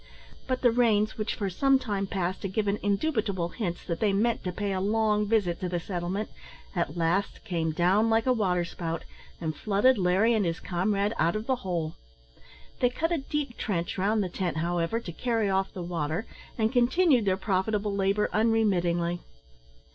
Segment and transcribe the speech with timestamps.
[0.47, 4.43] But the rains, which for some time past had given indubitable hints that they meant
[4.45, 6.31] to pay a long visit to the settlement,
[6.75, 9.03] at last came down like a waterspout,
[9.39, 11.97] and flooded Larry and his comrade out of the hole.
[12.79, 16.25] They cut a deep trench round the tent, however, to carry off the water,
[16.57, 19.19] and continued their profitable labour unremittingly.